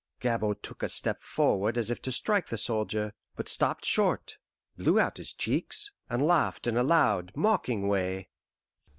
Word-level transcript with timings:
Gabord 0.19 0.63
took 0.63 0.81
a 0.81 0.89
step 0.89 1.21
forward 1.21 1.77
as 1.77 1.91
if 1.91 2.01
to 2.01 2.11
strike 2.11 2.47
the 2.47 2.57
soldier, 2.57 3.13
but 3.35 3.47
stopped 3.47 3.85
short, 3.85 4.37
blew 4.75 4.99
out 4.99 5.17
his 5.17 5.31
cheeks, 5.31 5.91
and 6.09 6.25
laughed 6.25 6.65
in 6.65 6.75
a 6.75 6.81
loud, 6.83 7.31
mocking 7.35 7.87
way. 7.87 8.27